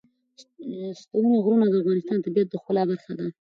ستوني 1.01 1.35
غرونه 1.43 1.65
د 1.67 1.73
افغانستان 1.81 2.17
د 2.19 2.23
طبیعت 2.25 2.47
د 2.51 2.55
ښکلا 2.61 2.83
برخه 2.91 3.11
ده. 3.19 3.25